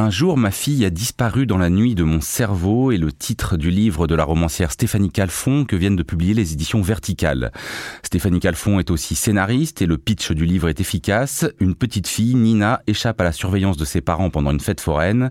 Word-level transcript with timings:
Un 0.00 0.08
jour, 0.08 0.38
ma 0.38 0.50
fille 0.50 0.86
a 0.86 0.88
disparu 0.88 1.44
dans 1.44 1.58
la 1.58 1.68
nuit 1.68 1.94
de 1.94 2.04
mon 2.04 2.22
cerveau 2.22 2.90
et 2.90 2.96
le 2.96 3.12
titre 3.12 3.58
du 3.58 3.68
livre 3.68 4.06
de 4.06 4.14
la 4.14 4.24
romancière 4.24 4.72
Stéphanie 4.72 5.10
Calfon 5.10 5.66
que 5.66 5.76
viennent 5.76 5.94
de 5.94 6.02
publier 6.02 6.32
les 6.32 6.54
éditions 6.54 6.80
Verticales. 6.80 7.52
Stéphanie 8.02 8.40
Calfon 8.40 8.78
est 8.78 8.90
aussi 8.90 9.14
scénariste 9.14 9.82
et 9.82 9.86
le 9.86 9.98
pitch 9.98 10.32
du 10.32 10.46
livre 10.46 10.70
est 10.70 10.80
efficace. 10.80 11.44
Une 11.60 11.74
petite 11.74 12.08
fille, 12.08 12.34
Nina, 12.34 12.80
échappe 12.86 13.20
à 13.20 13.24
la 13.24 13.32
surveillance 13.32 13.76
de 13.76 13.84
ses 13.84 14.00
parents 14.00 14.30
pendant 14.30 14.52
une 14.52 14.60
fête 14.60 14.80
foraine. 14.80 15.30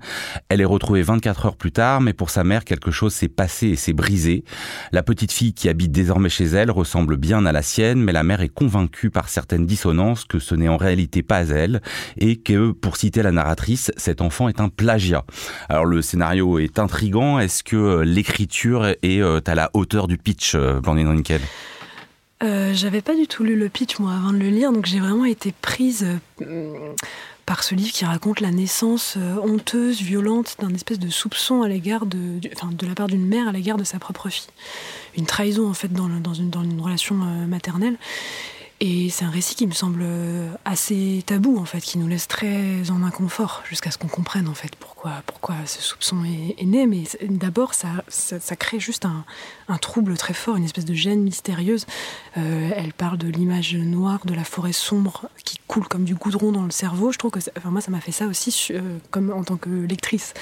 Elle 0.50 0.62
est 0.62 0.66
retrouvée 0.66 1.02
24 1.02 1.48
heures 1.48 1.58
plus 1.58 1.72
tard, 1.72 2.00
mais 2.00 2.14
pour 2.14 2.30
sa 2.30 2.44
mère, 2.44 2.64
quelque 2.64 2.92
chose 2.92 3.16
s'est 3.16 3.28
passé 3.28 3.70
et 3.70 3.76
s'est 3.76 3.94
brisé. 3.94 4.44
La 4.92 5.02
petite 5.02 5.32
fille 5.32 5.56
qui 5.56 5.68
habite 5.68 5.92
désormais 5.92 6.30
chez 6.30 6.46
elle 6.46 6.70
ressemble 6.70 7.18
bien 7.18 7.44
à 7.48 7.52
la 7.52 7.64
sienne, 7.64 8.04
mais 8.04 8.14
la 8.14 8.22
mère 8.22 8.42
est 8.42 8.50
convaincue 8.50 9.10
par 9.10 9.30
certaines 9.30 9.66
dissonances 9.66 10.26
que 10.26 10.38
ce 10.38 10.54
n'est 10.54 10.70
en 10.70 10.78
réalité 10.78 11.24
pas 11.24 11.48
elle 11.48 11.82
et 12.18 12.36
que, 12.36 12.70
pour 12.70 12.98
citer 12.98 13.24
la 13.24 13.32
narratrice, 13.32 13.92
cet 13.98 14.22
enfant 14.22 14.48
est 14.48 14.59
un 14.60 14.70
plagiat. 14.70 15.24
Alors 15.70 15.86
le 15.86 16.02
scénario 16.02 16.60
est 16.60 16.80
intrigant. 16.80 17.40
Est-ce 17.40 17.64
que 17.64 17.76
euh, 17.76 18.04
l'écriture 18.04 18.86
est 18.88 19.22
euh, 19.22 19.40
à 19.46 19.56
la 19.56 19.70
hauteur 19.74 20.08
du 20.08 20.18
pitch, 20.18 20.56
euh, 20.56 20.80
Blandine 20.80 21.08
Rinkel? 21.08 21.42
J'avais 22.72 23.02
pas 23.02 23.16
du 23.16 23.28
tout 23.28 23.44
lu 23.44 23.58
le 23.58 23.68
pitch 23.68 24.00
moi 24.00 24.14
avant 24.14 24.32
de 24.32 24.38
le 24.38 24.48
lire, 24.48 24.72
donc 24.72 24.86
j'ai 24.86 25.02
vraiment 25.02 25.26
été 25.26 25.54
prise 25.62 26.08
par 27.46 27.64
ce 27.64 27.76
livre 27.76 27.92
qui 27.92 28.06
raconte 28.06 28.40
la 28.40 28.52
naissance 28.52 29.18
honteuse, 29.44 30.02
violente 30.02 30.56
d'un 30.60 30.74
espèce 30.74 31.00
de 31.00 31.10
soupçon 31.10 31.64
à 31.64 31.68
l'égard 31.68 32.06
de, 32.06 32.40
enfin, 32.56 32.70
de 32.72 32.88
la 32.88 32.96
part 32.96 33.08
d'une 33.08 33.28
mère 33.28 33.50
à 33.50 33.52
l'égard 33.52 33.76
de 33.76 33.84
sa 33.84 34.00
propre 34.00 34.30
fille. 34.30 34.48
Une 35.18 35.26
trahison 35.26 35.68
en 35.68 35.74
fait 35.74 35.92
dans, 35.92 36.08
une, 36.08 36.50
dans 36.50 36.64
une 36.64 36.80
relation 36.80 37.16
maternelle. 37.16 37.98
Et 38.82 39.10
c'est 39.10 39.26
un 39.26 39.30
récit 39.30 39.56
qui 39.56 39.68
me 39.68 39.74
semble 39.74 40.06
assez 40.64 41.22
tabou, 41.26 41.58
en 41.58 41.66
fait, 41.66 41.82
qui 41.82 41.98
nous 41.98 42.08
laisse 42.08 42.30
très 42.30 42.90
en 42.90 43.04
inconfort, 43.04 43.62
jusqu'à 43.68 43.92
ce 43.92 43.98
qu'on 43.98 44.08
comprenne, 44.08 44.48
en 44.48 44.54
fait, 44.54 44.74
pourquoi, 44.78 45.22
pourquoi 45.26 45.56
ce 45.66 45.82
soupçon 45.82 46.24
est, 46.24 46.64
né. 46.64 46.88
Mais 46.88 47.04
d'abord, 47.28 47.74
ça, 47.74 47.90
crée 48.58 48.80
juste 48.80 49.04
un, 49.04 49.26
un, 49.68 49.78
trouble 49.78 50.16
très 50.16 50.34
fort, 50.34 50.56
une 50.56 50.64
espèce 50.64 50.86
de 50.86 50.94
gêne 50.94 51.22
mystérieuse. 51.22 51.86
Euh, 52.38 52.70
elle 52.74 52.94
parle 52.94 53.18
de 53.18 53.28
l'image 53.28 53.76
noire 53.76 54.22
de 54.26 54.34
la 54.34 54.46
forêt 54.46 54.72
sombre 54.72 55.28
qui 55.44 55.60
coule 55.68 55.88
comme 55.88 56.06
du 56.06 56.16
goudron 56.16 56.54
dans 56.54 56.64
le 56.64 56.72
cerveau. 56.72 57.12
Je 57.12 57.18
trouve 57.18 57.32
que, 57.32 57.40
enfin, 57.58 57.72
moi, 57.72 57.82
ça 57.82 57.92
m'a 57.92 58.00
fait 58.00 58.14
ça 58.14 58.28
aussi, 58.28 58.70
euh, 58.72 58.98
comme 59.12 59.30
en 59.32 59.44
tant 59.44 59.58
que 59.58 59.70
lectrice. 59.70 60.34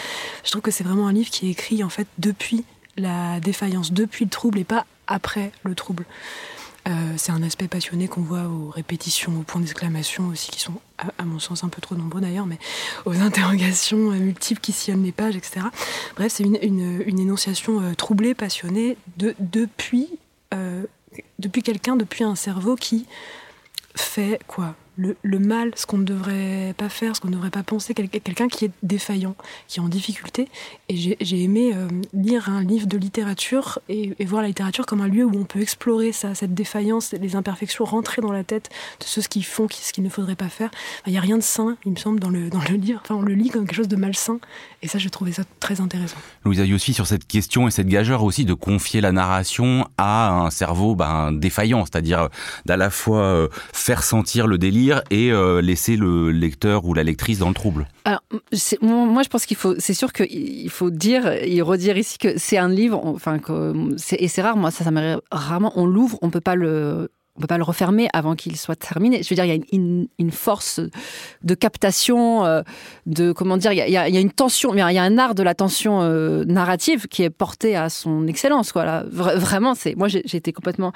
Je 0.43 0.51
trouve 0.51 0.61
que 0.61 0.71
c'est 0.71 0.83
vraiment 0.83 1.07
un 1.07 1.13
livre 1.13 1.31
qui 1.31 1.47
est 1.47 1.51
écrit, 1.51 1.83
en 1.83 1.89
fait, 1.89 2.07
depuis 2.19 2.65
la 2.97 3.39
défaillance, 3.39 3.93
depuis 3.93 4.25
le 4.25 4.31
trouble 4.31 4.59
et 4.59 4.63
pas 4.63 4.85
après 5.07 5.51
le 5.63 5.73
trouble. 5.73 6.05
Euh, 6.87 7.13
c'est 7.17 7.31
un 7.31 7.43
aspect 7.43 7.67
passionné 7.67 8.07
qu'on 8.07 8.21
voit 8.21 8.43
aux 8.43 8.69
répétitions, 8.69 9.37
aux 9.37 9.43
points 9.43 9.59
d'exclamation 9.59 10.27
aussi, 10.27 10.51
qui 10.51 10.59
sont, 10.59 10.73
à, 10.97 11.25
mon 11.25 11.39
sens, 11.39 11.63
un 11.63 11.69
peu 11.69 11.81
trop 11.81 11.95
nombreux 11.95 12.21
d'ailleurs, 12.21 12.45
mais 12.45 12.59
aux 13.05 13.15
interrogations 13.21 14.11
euh, 14.11 14.15
multiples 14.15 14.61
qui 14.61 14.71
sillonnent 14.71 15.03
les 15.03 15.11
pages, 15.11 15.35
etc. 15.35 15.65
Bref, 16.15 16.31
c'est 16.31 16.43
une, 16.43 17.19
énonciation 17.19 17.81
euh, 17.81 17.93
troublée, 17.93 18.33
passionnée, 18.33 18.97
de, 19.17 19.35
depuis, 19.39 20.09
depuis 21.39 21.61
quelqu'un, 21.61 21.95
depuis 21.95 22.23
un 22.23 22.35
cerveau 22.35 22.75
qui 22.75 23.05
fait 23.95 24.39
quoi? 24.47 24.75
Le, 24.97 25.39
mal, 25.39 25.71
ce 25.75 25.85
qu'on 25.85 25.99
ne 25.99 26.03
devrait 26.03 26.73
pas 26.77 26.89
faire, 26.89 27.15
ce 27.15 27.21
qu'on 27.21 27.27
ne 27.27 27.33
devrait 27.33 27.51
pas 27.51 27.63
penser, 27.63 27.93
quelqu'un 27.93 28.47
qui 28.47 28.65
est 28.65 28.71
défaillant, 28.83 29.35
qui 29.67 29.79
est 29.79 29.81
en 29.81 29.87
difficulté. 29.87 30.47
Et 30.89 30.95
j'ai 30.97 31.43
aimé 31.43 31.71
euh, 31.75 31.87
lire 32.13 32.49
un 32.49 32.63
livre 32.63 32.87
de 32.87 32.97
littérature 32.97 33.79
et, 33.89 34.15
voir 34.25 34.41
la 34.41 34.47
littérature 34.47 34.85
comme 34.85 35.01
un 35.01 35.07
lieu 35.07 35.23
où 35.23 35.37
on 35.37 35.45
peut 35.45 35.61
explorer 35.61 36.11
ça, 36.11 36.35
cette 36.35 36.53
défaillance, 36.53 37.13
les 37.13 37.35
imperfections, 37.35 37.85
rentrer 37.85 38.21
dans 38.21 38.31
la 38.31 38.43
tête 38.43 38.69
de 38.99 39.05
ceux 39.05 39.21
qui 39.21 39.43
font 39.43 39.67
ce 39.69 39.93
qu'il 39.93 40.03
ne 40.03 40.09
faudrait 40.09 40.35
pas 40.35 40.49
faire. 40.49 40.69
Il 41.05 41.11
n'y 41.11 41.17
a 41.17 41.21
rien 41.21 41.37
de 41.37 41.43
sain, 41.43 41.77
il 41.85 41.91
me 41.91 41.97
semble, 41.97 42.19
dans 42.19 42.29
le, 42.29 42.49
dans 42.49 42.61
le 42.61 42.75
livre. 42.75 42.99
Enfin, 43.03 43.15
on 43.15 43.21
le 43.21 43.33
lit 43.33 43.49
comme 43.49 43.65
quelque 43.65 43.77
chose 43.77 43.87
de 43.87 43.95
malsain. 43.95 44.39
Et 44.81 44.87
ça, 44.87 44.97
j'ai 44.97 45.09
trouvé 45.09 45.31
ça 45.31 45.43
très 45.59 45.81
intéressant. 45.81 46.17
Louisa 46.43 46.63
aussi 46.73 46.93
sur 46.93 47.07
cette 47.07 47.25
question 47.25 47.67
et 47.67 47.71
cette 47.71 47.87
gageure 47.87 48.23
aussi 48.23 48.45
de 48.45 48.53
confier 48.53 49.01
la 49.01 49.11
narration 49.11 49.87
à 49.97 50.31
un 50.31 50.49
cerveau 50.49 50.95
ben, 50.95 51.31
défaillant, 51.31 51.85
c'est-à-dire 51.85 52.29
d'à 52.65 52.77
la 52.77 52.89
fois 52.89 53.21
euh, 53.21 53.47
faire 53.73 54.03
sentir 54.03 54.47
le 54.47 54.57
délire 54.57 54.86
et 55.09 55.31
euh, 55.31 55.61
laisser 55.61 55.95
le 55.95 56.31
lecteur 56.31 56.85
ou 56.85 56.93
la 56.93 57.03
lectrice 57.03 57.39
dans 57.39 57.49
le 57.49 57.53
trouble 57.53 57.87
Alors, 58.05 58.21
moi, 58.81 59.23
je 59.23 59.29
pense 59.29 59.45
qu'il 59.45 59.57
faut, 59.57 59.75
c'est 59.79 59.93
sûr 59.93 60.13
qu'il 60.13 60.69
faut 60.69 60.89
dire 60.89 61.27
et 61.27 61.61
redire 61.61 61.97
ici 61.97 62.17
que 62.17 62.37
c'est 62.37 62.57
un 62.57 62.69
livre, 62.69 63.01
enfin, 63.03 63.39
et 64.17 64.27
c'est 64.27 64.41
rare, 64.41 64.57
moi, 64.57 64.71
ça, 64.71 64.89
m'arrive 64.91 65.21
rarement, 65.31 65.71
on 65.75 65.85
l'ouvre, 65.85 66.17
on 66.21 66.29
peut 66.29 66.41
pas 66.41 66.55
le 66.55 67.09
on 67.35 67.41
peut 67.41 67.47
pas 67.47 67.59
le 67.59 67.63
refermer 67.63 68.07
avant 68.13 68.33
qu'il 68.33 68.57
soit 68.57 68.75
terminé. 68.75 69.21
Je 69.21 69.29
veux 69.29 69.35
dire, 69.35 69.45
il 69.45 69.53
y 69.53 69.59
a 69.59 69.63
une, 69.71 70.31
force 70.31 70.79
de 71.43 71.53
captation, 71.53 72.43
euh, 72.43 72.63
de 73.05 73.31
comment 73.31 73.57
dire, 73.57 73.73
il 73.73 73.77
y, 73.77 73.95
a, 73.95 74.07
une 74.07 74.31
tension, 74.31 74.73
il 74.73 74.79
y 74.79 74.81
a 74.81 75.03
un 75.03 75.17
art 75.19 75.35
de 75.35 75.43
la 75.43 75.53
tension 75.53 76.01
euh, 76.01 76.45
narrative 76.45 77.07
qui 77.07 77.21
est 77.21 77.29
porté 77.29 77.75
à 77.75 77.89
son 77.89 78.25
excellence. 78.25 78.71
Quoi, 78.71 78.85
là. 78.85 79.05
vraiment, 79.11 79.75
c'est 79.75 79.95
moi 79.95 80.07
j'ai 80.07 80.23
été 80.35 80.51
complètement, 80.51 80.93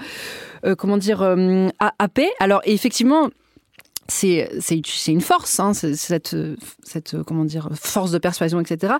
comment 0.79 0.97
dire, 0.97 1.23
happé. 1.99 2.27
Alors 2.39 2.61
effectivement, 2.65 3.29
c'est 4.07 4.49
une 5.07 5.21
force, 5.21 5.59
hein, 5.59 5.73
cette, 5.73 6.35
cette 6.83 7.21
comment 7.23 7.45
dire 7.45 7.69
force 7.73 8.11
de 8.11 8.17
persuasion, 8.17 8.59
etc. 8.59 8.95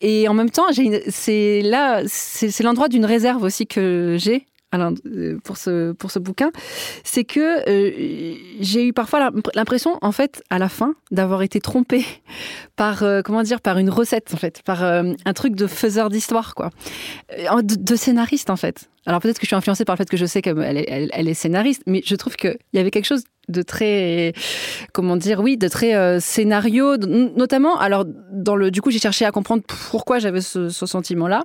Et 0.00 0.28
en 0.28 0.34
même 0.34 0.50
temps, 0.50 0.66
c'est 1.08 1.62
là, 1.62 2.02
c'est 2.06 2.60
l'endroit 2.60 2.88
d'une 2.88 3.06
réserve 3.06 3.42
aussi 3.42 3.66
que 3.66 4.16
j'ai 4.18 4.46
euh, 4.74 5.38
pour 5.44 5.56
ce, 5.56 5.92
pour 5.92 6.10
ce 6.10 6.18
bouquin, 6.18 6.50
c'est 7.04 7.24
que 7.24 7.68
euh, 7.68 8.36
j'ai 8.60 8.86
eu 8.86 8.92
parfois 8.92 9.30
l'impression, 9.54 9.98
en 10.00 10.12
fait, 10.12 10.42
à 10.50 10.58
la 10.58 10.68
fin, 10.68 10.94
d'avoir 11.10 11.42
été 11.42 11.60
trompée 11.60 12.04
par, 12.76 13.02
euh, 13.02 13.20
comment 13.22 13.42
dire, 13.42 13.60
par 13.60 13.78
une 13.78 13.90
recette, 13.90 14.32
en 14.32 14.38
fait, 14.38 14.62
par 14.62 14.82
un 14.82 15.32
truc 15.34 15.54
de 15.54 15.66
faiseur 15.66 16.08
d'histoire, 16.08 16.54
quoi. 16.54 16.70
De, 17.30 17.74
de, 17.76 17.96
scénariste, 17.96 18.50
en 18.50 18.56
fait. 18.56 18.88
Alors 19.06 19.20
peut-être 19.20 19.38
que 19.38 19.44
je 19.44 19.48
suis 19.48 19.56
influencée 19.56 19.84
par 19.84 19.96
le 19.96 19.98
fait 19.98 20.08
que 20.08 20.16
je 20.16 20.26
sais 20.26 20.42
qu'elle 20.42 20.78
est, 20.78 21.10
elle, 21.12 21.28
est 21.28 21.34
scénariste, 21.34 21.82
mais 21.86 22.02
je 22.04 22.14
trouve 22.14 22.36
qu'il 22.36 22.56
y 22.72 22.78
avait 22.78 22.90
quelque 22.90 23.06
chose 23.06 23.24
de 23.48 23.62
très, 23.62 24.32
comment 24.92 25.16
dire, 25.16 25.40
oui, 25.40 25.56
de 25.56 25.66
très 25.66 26.20
scénario, 26.20 26.96
notamment, 26.96 27.76
alors, 27.78 28.04
dans 28.30 28.54
le, 28.54 28.70
du 28.70 28.80
coup, 28.80 28.92
j'ai 28.92 29.00
cherché 29.00 29.24
à 29.24 29.32
comprendre 29.32 29.64
pourquoi 29.90 30.20
j'avais 30.20 30.40
ce, 30.40 30.68
ce 30.68 30.86
sentiment-là. 30.86 31.44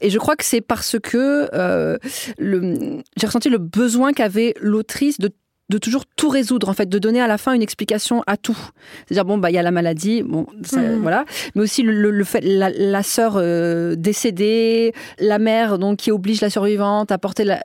Et 0.00 0.10
je 0.10 0.18
crois 0.18 0.36
que 0.36 0.44
c'est 0.44 0.60
parce 0.60 0.98
que 0.98 1.48
euh, 1.54 1.98
j'ai 2.38 3.26
ressenti 3.26 3.48
le 3.48 3.58
besoin 3.58 4.12
qu'avait 4.12 4.54
l'autrice 4.60 5.18
de 5.18 5.30
de 5.70 5.78
toujours 5.78 6.04
tout 6.04 6.28
résoudre 6.28 6.68
en 6.68 6.74
fait, 6.74 6.88
de 6.88 6.98
donner 6.98 7.20
à 7.20 7.26
la 7.26 7.38
fin 7.38 7.54
une 7.54 7.62
explication 7.62 8.22
à 8.26 8.36
tout. 8.36 8.58
C'est-à-dire 9.06 9.24
bon 9.24 9.38
bah 9.38 9.50
il 9.50 9.54
y 9.54 9.58
a 9.58 9.62
la 9.62 9.70
maladie, 9.70 10.22
bon 10.22 10.46
mhm. 10.72 10.98
voilà, 11.00 11.24
mais 11.54 11.62
aussi 11.62 11.82
le, 11.82 12.24
fait 12.24 12.40
la, 12.42 12.70
la 12.70 13.02
sœur 13.02 13.34
euh, 13.36 13.94
décédée, 13.94 14.92
la 15.18 15.38
mère 15.38 15.78
donc 15.78 15.98
qui 15.98 16.10
oblige 16.10 16.40
la 16.40 16.50
survivante 16.50 17.12
à 17.12 17.18
porter 17.18 17.44
la, 17.44 17.62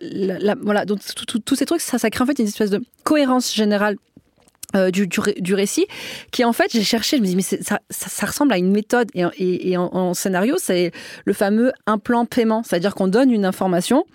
voilà 0.62 0.86
donc 0.86 1.00
tous 1.46 1.56
ces 1.56 1.66
trucs 1.66 1.82
ça 1.82 1.98
ça 1.98 2.10
crée 2.10 2.24
en 2.24 2.28
fait 2.28 2.40
une 2.40 2.48
espèce 2.48 2.70
de 2.70 2.82
cohérence 3.04 3.54
générale 3.54 3.98
euh, 4.76 4.92
du, 4.92 5.08
du, 5.08 5.54
récit, 5.54 5.86
qui 6.32 6.44
en 6.44 6.52
fait, 6.52 6.72
j'ai 6.72 6.84
cherché, 6.84 7.18
je 7.18 7.22
me 7.22 7.28
dis, 7.28 7.36
mais 7.36 7.44
ça, 7.44 7.80
ça, 7.90 8.26
ressemble 8.26 8.52
à 8.52 8.58
une 8.58 8.72
méthode. 8.72 9.10
Et, 9.14 9.72
et, 9.72 9.78
en, 9.78 10.14
scénario, 10.14 10.56
c'est 10.58 10.92
le 11.24 11.34
fameux 11.34 11.72
implant 11.86 12.26
paiement, 12.26 12.62
c'est-à-dire 12.64 12.94
qu'on 12.94 13.08
donne 13.08 13.32
une 13.32 13.46
information. 13.46 14.06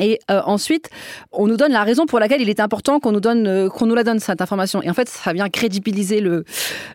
Et 0.00 0.20
euh, 0.30 0.40
ensuite, 0.46 0.88
on 1.32 1.46
nous 1.46 1.58
donne 1.58 1.72
la 1.72 1.84
raison 1.84 2.06
pour 2.06 2.18
laquelle 2.18 2.40
il 2.40 2.48
est 2.48 2.60
important 2.60 2.98
qu'on 2.98 3.12
nous 3.12 3.20
donne, 3.20 3.46
euh, 3.46 3.68
qu'on 3.68 3.86
nous 3.86 3.94
la 3.94 4.04
donne 4.04 4.20
cette 4.20 4.40
information. 4.40 4.82
Et 4.82 4.88
en 4.88 4.94
fait, 4.94 5.08
ça 5.08 5.34
vient 5.34 5.50
crédibiliser 5.50 6.20
le, 6.20 6.44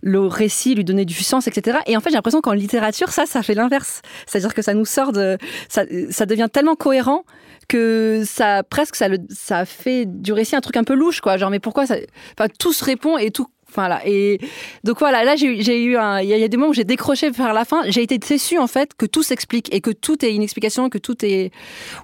le 0.02 0.22
récit, 0.22 0.74
lui 0.74 0.84
donner 0.84 1.06
du 1.06 1.14
sens, 1.14 1.48
etc. 1.48 1.78
Et 1.86 1.96
en 1.96 2.00
fait, 2.00 2.10
j'ai 2.10 2.16
l'impression 2.16 2.42
qu'en 2.42 2.54
littérature, 2.54 3.10
ça, 3.10 3.28
ça 3.28 3.44
fait 3.44 3.54
l'inverse. 3.54 4.02
C'est-à-dire 4.26 4.56
que 4.56 4.64
ça 4.64 4.74
nous 4.74 4.86
sort 4.86 5.12
de, 5.12 5.38
ça, 5.70 5.84
ça 6.10 6.26
devient 6.26 6.48
tellement 6.52 6.76
cohérent 6.76 7.24
que 7.68 8.24
ça 8.26 8.64
presque 8.64 8.96
ça, 8.96 9.10
le, 9.10 9.18
ça 9.30 9.66
fait 9.66 10.06
du 10.08 10.32
récit 10.32 10.56
un 10.56 10.62
truc 10.62 10.78
un 10.78 10.86
peu 10.86 10.94
louche 10.94 11.20
quoi 11.20 11.36
genre 11.36 11.50
mais 11.50 11.60
pourquoi 11.60 11.86
ça 11.86 11.96
enfin 12.38 12.48
tout 12.58 12.72
se 12.72 12.86
répond 12.86 13.18
et 13.18 13.30
tout 13.30 13.48
Enfin, 13.78 14.00
et 14.06 14.40
donc 14.84 15.00
voilà, 15.00 15.24
là 15.24 15.36
j'ai 15.36 15.84
eu 15.84 15.98
un, 15.98 16.20
il 16.20 16.30
y, 16.30 16.44
a 16.44 16.48
des 16.48 16.58
moments 16.58 16.72
où 16.72 16.74
j'ai 16.74 16.84
décroché 16.84 17.30
vers 17.30 17.54
la 17.54 17.66
fin. 17.66 17.82
J'ai 17.88 18.02
été 18.02 18.18
déçu 18.18 18.58
en 18.58 18.68
fait 18.68 18.92
que 18.98 19.06
tout 19.06 19.24
s'explique 19.24 19.74
et 19.74 19.82
que 19.82 19.92
tout 19.92 20.24
est 20.26 20.34
une 20.34 20.42
explication, 20.42 20.90
que 20.90 20.98
tout 20.98 21.24
est. 21.24 21.52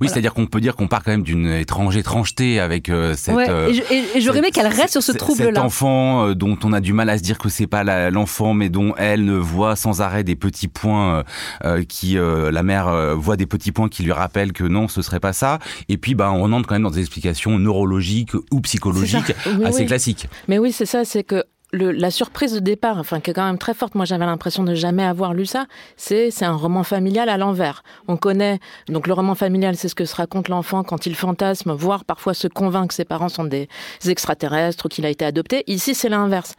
Oui, 0.02 0.10
c'est-à-dire 0.10 0.34
qu'on 0.34 0.46
peut 0.46 0.62
dire 0.62 0.76
qu'on 0.76 0.88
part 0.88 1.04
quand 1.04 1.12
même 1.12 1.24
d'une 1.24 1.48
étrange 1.48 1.98
étrangeté 1.98 2.60
avec 2.60 2.90
euh, 2.90 3.16
cette. 3.16 3.36
Ouais, 3.36 3.48
et 3.92 4.22
j'aurais 4.22 4.40
aimé 4.40 4.52
qu'elle 4.52 4.68
reste 4.68 4.92
sur 4.92 5.04
ce 5.04 5.12
trouble-là. 5.12 5.52
Cet 5.56 5.58
enfant 5.58 6.28
euh, 6.28 6.36
dont 6.36 6.58
on 6.64 6.74
a 6.74 6.80
du 6.80 6.94
mal 6.94 7.10
à 7.10 7.18
se 7.18 7.24
dire 7.24 7.38
que 7.38 7.50
c'est 7.50 7.68
pas 7.68 7.84
l'enfant, 8.12 8.54
mais 8.54 8.70
dont 8.70 8.94
elle 8.98 9.26
ne 9.26 9.36
voit 9.36 9.76
sans 9.76 10.02
arrêt 10.02 10.24
des 10.24 10.36
petits 10.36 10.68
points 10.68 11.24
euh, 11.64 11.84
qui 11.84 12.18
la 12.18 12.64
mère 12.64 13.16
voit 13.16 13.38
des 13.38 13.46
petits 13.46 13.72
points 13.72 13.90
qui 13.90 14.04
lui 14.04 14.12
rappellent 14.12 14.54
que 14.54 14.64
non, 14.64 14.88
ce 14.88 15.02
serait 15.02 15.20
pas 15.20 15.34
ça. 15.34 15.60
Et 15.90 15.98
puis, 15.98 16.14
bah, 16.16 16.32
on 16.32 16.52
entre 16.52 16.68
quand 16.68 16.76
même 16.76 16.84
dans 16.84 16.92
des 16.92 17.00
explications 17.00 17.58
neurologiques 17.58 18.34
ou 18.52 18.62
psychologiques 18.62 19.34
assez 19.64 19.86
classiques. 19.86 20.28
Mais 20.48 20.60
oui, 20.60 20.72
c'est 20.72 20.86
ça, 20.86 21.06
c'est 21.06 21.24
que 21.24 21.44
la 21.74 22.12
surprise 22.12 22.54
de 22.54 22.60
départ, 22.60 22.98
enfin 22.98 23.20
qui 23.20 23.32
est 23.32 23.34
quand 23.34 23.46
même 23.46 23.58
très 23.58 23.74
forte. 23.74 23.96
Moi, 23.96 24.06
j'avais 24.06 24.26
l'impression 24.26 24.64
de 24.64 24.76
jamais 24.76 25.04
avoir 25.04 25.34
lu 25.34 25.46
ça. 25.46 25.66
C'est 25.98 26.32
c'est 26.32 26.46
un 26.46 26.56
roman 26.56 26.84
familial 26.84 27.30
à 27.30 27.38
l'envers. 27.38 27.84
On 28.08 28.16
connaît 28.16 28.60
donc 28.88 29.08
le 29.08 29.14
roman 29.14 29.36
familial, 29.36 29.76
c'est 29.76 29.90
ce 29.90 29.96
que 29.96 30.06
se 30.06 30.16
raconte 30.16 30.50
l'enfant 30.50 30.84
quand 30.84 31.06
il 31.06 31.16
fantasme, 31.16 31.72
voire 31.74 32.06
parfois 32.06 32.34
se 32.34 32.48
convainc 32.48 32.90
que 32.90 32.94
ses 32.94 33.06
parents 33.06 33.30
sont 33.30 33.46
des 33.46 33.68
extraterrestres 34.08 34.86
ou 34.86 34.90
qu'il 34.90 35.06
a 35.06 35.10
été 35.10 35.26
adopté. 35.26 35.64
Ici, 35.68 35.96
c'est 35.96 36.10
l'inverse. 36.10 36.56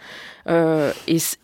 Euh, 0.48 0.92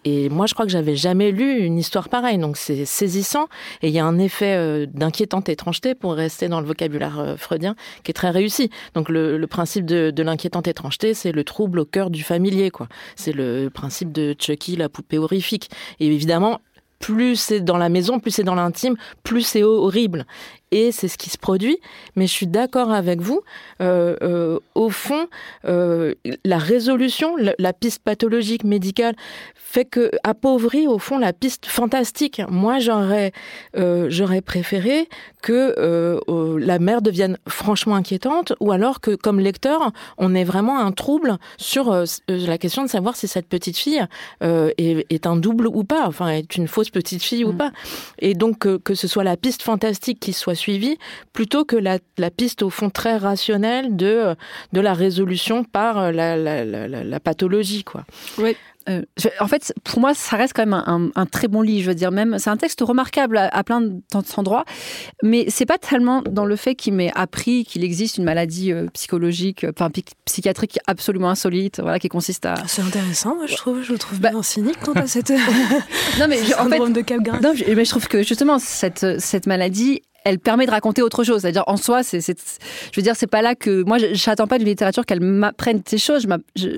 et, 0.04 0.28
moi, 0.28 0.46
je 0.46 0.54
crois 0.54 0.66
que 0.66 0.72
j'avais 0.72 0.96
jamais 0.96 1.30
lu 1.30 1.60
une 1.60 1.78
histoire 1.78 2.08
pareille. 2.08 2.38
Donc 2.38 2.56
c'est 2.56 2.84
saisissant 2.84 3.46
et 3.82 3.88
il 3.88 3.94
y 3.94 3.98
a 3.98 4.04
un 4.04 4.18
effet 4.18 4.54
euh, 4.56 4.86
d'inquiétante 4.86 5.48
étrangeté 5.48 5.94
pour 5.94 6.14
rester 6.14 6.48
dans 6.48 6.60
le 6.60 6.66
vocabulaire 6.66 7.18
euh, 7.18 7.36
freudien 7.36 7.74
qui 8.02 8.10
est 8.10 8.14
très 8.14 8.30
réussi. 8.30 8.70
Donc 8.94 9.08
le, 9.08 9.38
le 9.38 9.46
principe 9.46 9.84
de, 9.84 10.10
de 10.10 10.22
l'inquiétante 10.22 10.68
étrangeté, 10.68 11.14
c'est 11.14 11.32
le 11.32 11.44
trouble 11.44 11.80
au 11.80 11.84
cœur 11.84 12.10
du 12.10 12.22
familier, 12.22 12.70
quoi. 12.70 12.88
C'est 13.16 13.32
le 13.32 13.68
principe 13.70 14.12
de 14.12 14.34
Chucky, 14.38 14.76
la 14.76 14.88
poupée 14.88 15.18
horrifique. 15.18 15.70
Et 15.98 16.06
évidemment, 16.06 16.60
plus 17.00 17.36
c'est 17.36 17.60
dans 17.60 17.78
la 17.78 17.88
maison, 17.88 18.20
plus 18.20 18.30
c'est 18.30 18.44
dans 18.44 18.54
l'intime, 18.54 18.96
plus 19.24 19.42
c'est 19.42 19.62
horrible. 19.62 20.26
Et 20.70 20.92
c'est 20.92 21.08
ce 21.08 21.18
qui 21.18 21.30
se 21.30 21.38
produit. 21.38 21.78
Mais 22.16 22.26
je 22.26 22.32
suis 22.32 22.46
d'accord 22.46 22.90
avec 22.92 23.20
vous. 23.20 23.42
Euh, 23.80 24.16
euh, 24.22 24.58
au 24.74 24.90
fond, 24.90 25.26
euh, 25.66 26.14
la 26.44 26.58
résolution, 26.58 27.36
la, 27.36 27.54
la, 27.58 27.72
piste 27.72 28.02
pathologique 28.02 28.64
médicale 28.64 29.14
fait 29.54 29.84
que 29.84 30.10
appauvrit 30.22 30.86
au 30.86 30.98
fond 30.98 31.18
la 31.18 31.32
piste 31.32 31.66
fantastique. 31.66 32.42
Moi, 32.48 32.78
j'aurais 32.78 33.32
j'aurais 33.74 34.40
préféré 34.40 35.08
que 35.42 36.20
la 36.58 36.78
mère 36.78 37.02
devienne 37.02 37.38
franchement 37.48 37.94
inquiétante, 37.94 38.52
ou 38.60 38.72
alors 38.72 39.00
que, 39.00 39.14
comme 39.14 39.38
lecteur, 39.40 39.92
on 40.18 40.34
ait 40.34 40.44
vraiment 40.44 40.80
un 40.80 40.92
trouble 40.92 41.38
sur 41.56 42.04
la 42.28 42.58
question 42.58 42.82
de 42.82 42.88
savoir 42.88 43.16
si 43.16 43.28
cette 43.28 43.46
petite 43.46 43.76
fille 43.76 44.04
est, 44.42 45.06
est, 45.08 45.26
un 45.26 45.36
double 45.36 45.68
ou 45.68 45.84
pas, 45.84 46.06
enfin 46.06 46.28
est 46.28 46.56
une 46.56 46.68
fausse 46.68 46.90
petite 46.90 47.22
fille 47.22 47.44
mmh. 47.44 47.48
ou 47.48 47.52
pas. 47.52 47.70
Et 48.18 48.34
donc 48.34 48.60
que, 48.60 48.76
que, 48.76 48.94
ce 48.94 49.08
soit 49.08 49.24
la 49.24 49.36
piste 49.36 49.62
fantastique 49.62 50.20
qui 50.20 50.32
soit 50.32 50.54
suivie, 50.60 50.98
plutôt 51.32 51.64
que 51.64 51.76
la, 51.76 51.98
la 52.18 52.30
piste 52.30 52.62
au 52.62 52.70
fond 52.70 52.90
très 52.90 53.16
rationnelle 53.16 53.96
de 53.96 54.34
de 54.72 54.80
la 54.80 54.94
résolution 54.94 55.64
par 55.64 56.12
la, 56.12 56.36
la, 56.36 56.64
la, 56.64 56.86
la 56.88 57.20
pathologie, 57.20 57.84
quoi. 57.84 58.04
Oui. 58.38 58.56
Euh, 58.88 59.02
en 59.40 59.46
fait, 59.46 59.74
pour 59.84 60.00
moi, 60.00 60.14
ça 60.14 60.36
reste 60.36 60.54
quand 60.54 60.62
même 60.62 60.72
un, 60.72 60.84
un, 60.86 61.10
un, 61.14 61.26
très 61.26 61.48
bon 61.48 61.60
livre. 61.60 61.84
Je 61.84 61.88
veux 61.88 61.94
dire, 61.94 62.10
même, 62.10 62.38
c'est 62.38 62.48
un 62.48 62.56
texte 62.56 62.80
remarquable 62.80 63.36
à, 63.36 63.48
à 63.48 63.62
plein 63.62 63.82
d'endroits, 64.12 64.64
mais 65.22 65.46
c'est 65.48 65.66
pas 65.66 65.76
tellement 65.76 66.22
dans 66.22 66.46
le 66.46 66.56
fait 66.56 66.74
qu'il 66.74 66.94
m'ait 66.94 67.12
appris 67.14 67.64
qu'il 67.64 67.84
existe 67.84 68.16
une 68.16 68.24
maladie 68.24 68.72
euh, 68.72 68.86
psychologique, 68.94 69.66
enfin 69.68 69.90
psychiatrique 70.24 70.78
absolument 70.86 71.28
insolite, 71.28 71.80
voilà, 71.80 71.98
qui 71.98 72.08
consiste 72.08 72.46
à. 72.46 72.54
C'est 72.66 72.82
intéressant, 72.82 73.36
moi, 73.36 73.46
je 73.46 73.54
trouve. 73.54 73.82
Je 73.82 73.92
le 73.92 73.98
trouve 73.98 74.18
bah... 74.18 74.30
bien 74.30 74.42
cynique 74.42 74.78
quant 74.82 74.92
à 74.92 75.06
cette. 75.06 75.30
non, 76.18 76.26
mais 76.28 76.38
je, 76.44 76.54
en 76.54 76.68
fait, 76.68 76.78
de 76.78 77.42
non, 77.42 77.52
je, 77.54 77.74
mais 77.74 77.84
je 77.84 77.90
trouve 77.90 78.08
que 78.08 78.22
justement 78.22 78.58
cette 78.58 79.20
cette 79.20 79.46
maladie, 79.46 80.02
elle 80.24 80.38
permet 80.38 80.66
de 80.66 80.70
raconter 80.70 81.02
autre 81.02 81.24
chose. 81.24 81.42
C'est-à-dire, 81.42 81.64
en 81.66 81.76
soi, 81.76 82.02
c'est, 82.02 82.20
je 82.20 82.96
veux 82.96 83.02
dire, 83.02 83.16
c'est 83.16 83.26
pas 83.26 83.42
là 83.42 83.54
que 83.54 83.82
moi, 83.84 83.98
j'attends 84.12 84.46
pas 84.46 84.58
de 84.58 84.64
littérature 84.64 85.06
qu'elle 85.06 85.20
m'apprenne 85.20 85.82
ces 85.86 85.98
choses. 85.98 86.26
Je, 86.56 86.68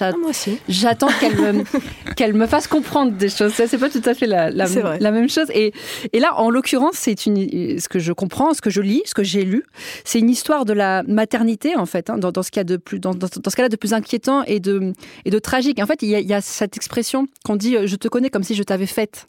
ah, 0.00 0.12
moi 0.18 0.30
aussi. 0.30 0.58
J'attends 0.68 1.08
qu'elle 1.20 1.36
me, 1.36 1.64
qu'elle 2.16 2.34
me 2.34 2.46
fasse 2.46 2.66
comprendre 2.66 3.12
des 3.12 3.28
choses. 3.28 3.52
C'est 3.54 3.78
pas 3.78 3.90
tout 3.90 4.02
à 4.04 4.14
fait 4.14 4.26
la, 4.26 4.50
la, 4.50 4.66
la 4.98 5.10
même 5.10 5.28
chose. 5.28 5.48
Et, 5.52 5.72
et 6.12 6.20
là, 6.20 6.38
en 6.38 6.50
l'occurrence, 6.50 6.94
c'est 6.94 7.26
une, 7.26 7.78
ce 7.78 7.88
que 7.88 7.98
je 7.98 8.12
comprends, 8.12 8.54
ce 8.54 8.60
que 8.60 8.70
je 8.70 8.80
lis, 8.80 9.02
ce 9.04 9.14
que 9.14 9.24
j'ai 9.24 9.44
lu, 9.44 9.64
c'est 10.04 10.18
une 10.18 10.30
histoire 10.30 10.64
de 10.64 10.72
la 10.72 11.02
maternité, 11.04 11.76
en 11.76 11.86
fait, 11.86 12.10
hein, 12.10 12.18
dans, 12.18 12.32
dans, 12.32 12.42
ce 12.42 12.50
cas 12.50 12.64
de 12.64 12.76
plus, 12.76 12.98
dans, 12.98 13.14
dans, 13.14 13.28
ce 13.28 13.56
cas-là 13.56 13.68
de 13.68 13.76
plus 13.76 13.92
inquiétant 13.92 14.42
et 14.44 14.60
de, 14.60 14.92
et 15.24 15.30
de 15.30 15.38
tragique. 15.38 15.80
En 15.80 15.86
fait, 15.86 16.02
il 16.02 16.08
y 16.08 16.14
a, 16.14 16.20
il 16.20 16.28
y 16.28 16.34
a 16.34 16.40
cette 16.40 16.76
expression 16.76 17.26
qu'on 17.44 17.56
dit, 17.56 17.76
je 17.84 17.96
te 17.96 18.08
connais 18.08 18.30
comme 18.30 18.42
si 18.42 18.54
je 18.54 18.62
t'avais 18.62 18.86
faite 18.86 19.28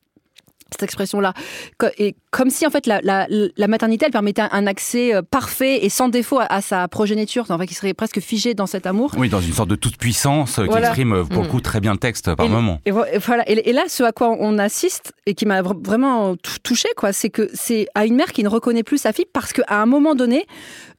cette 0.72 0.84
expression-là. 0.84 1.34
Et 1.98 2.16
comme 2.32 2.50
si, 2.50 2.66
en 2.66 2.70
fait, 2.70 2.88
la, 2.88 3.00
la, 3.02 3.28
la, 3.30 3.68
maternité, 3.68 4.06
elle 4.06 4.12
permettait 4.12 4.44
un 4.52 4.68
accès 4.68 5.16
euh, 5.16 5.22
parfait 5.22 5.86
et 5.86 5.90
sans 5.90 6.10
défaut 6.10 6.40
à, 6.40 6.46
à 6.46 6.62
sa 6.62 6.88
progéniture, 6.88 7.46
en 7.50 7.58
fait, 7.58 7.68
qui 7.68 7.74
serait 7.74 7.94
presque 7.94 8.20
figé 8.20 8.54
dans 8.54 8.68
cet 8.68 8.86
amour. 8.86 9.12
Oui, 9.18 9.30
dans 9.30 9.42
une 9.42 9.54
sorte 9.54 9.70
de 9.70 9.76
toute-puissance 9.76 10.60
voilà. 10.60 10.72
qui 10.72 10.78
exprime, 10.80 11.14
euh, 11.14 11.24
pour 11.24 11.44
le 11.44 11.50
coup, 11.50 11.62
très 11.62 11.80
bien 11.80 11.94
le 11.94 11.98
texte 11.98 12.34
par 12.36 12.46
et, 12.46 12.50
moment. 12.50 12.80
Et, 12.86 12.92
voilà. 12.92 13.50
Et, 13.50 13.70
et, 13.70 13.74
là, 13.74 13.84
ce 13.88 14.04
à 14.04 14.12
quoi 14.12 14.36
on 14.40 14.58
assiste, 14.58 15.14
et 15.26 15.34
qui 15.34 15.46
m'a 15.46 15.62
vraiment 15.62 16.36
touché, 16.64 16.90
quoi, 16.96 17.14
c'est 17.14 17.30
que 17.30 17.50
c'est 17.54 17.88
à 17.96 18.06
une 18.06 18.16
mère 18.16 18.32
qui 18.32 18.44
ne 18.44 18.50
reconnaît 18.50 18.84
plus 18.84 18.98
sa 18.98 19.14
fille 19.14 19.28
parce 19.32 19.54
qu'à 19.54 19.82
un 19.82 19.86
moment 19.86 20.16
donné, 20.16 20.46